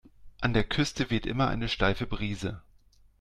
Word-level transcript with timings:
An 0.39 0.55
der 0.55 0.63
Küste 0.63 1.11
weht 1.11 1.27
immer 1.27 1.47
eine 1.49 1.69
steife 1.69 2.07
Brise. 2.07 2.63